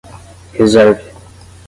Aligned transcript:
Reserve. 0.59 0.97